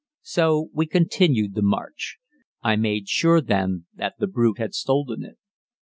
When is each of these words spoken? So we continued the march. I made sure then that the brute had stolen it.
So 0.23 0.71
we 0.73 0.87
continued 0.87 1.53
the 1.53 1.61
march. 1.61 2.17
I 2.63 2.75
made 2.75 3.07
sure 3.07 3.39
then 3.39 3.85
that 3.93 4.15
the 4.17 4.25
brute 4.25 4.57
had 4.57 4.73
stolen 4.73 5.23
it. 5.23 5.37